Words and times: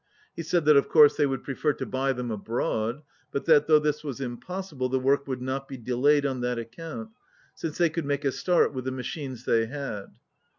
He 0.35 0.41
said 0.41 0.65
that 0.65 0.75
of 0.77 0.89
course 0.89 1.15
they 1.15 1.27
would 1.27 1.43
prefer 1.43 1.73
to 1.73 1.85
buy 1.85 2.11
them 2.11 2.31
abroad, 2.31 3.03
but 3.31 3.45
that, 3.45 3.67
though 3.67 3.77
this 3.77 4.03
was 4.03 4.19
impossible, 4.19 4.89
the 4.89 4.97
work 4.97 5.27
would 5.27 5.43
not 5.43 5.67
be 5.67 5.77
delayed 5.77 6.25
on 6.25 6.41
that 6.41 6.57
account, 6.57 7.11
since 7.53 7.77
they 7.77 7.91
could 7.91 8.05
make 8.05 8.25
a 8.25 8.31
start 8.31 8.73
with 8.73 8.85
the 8.85 8.91
machines 8.91 9.45
they 9.45 9.67
had. 9.67 10.07